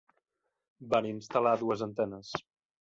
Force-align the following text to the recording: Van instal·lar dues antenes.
Van 0.95 1.09
instal·lar 1.11 1.53
dues 1.63 1.87
antenes. 1.91 2.37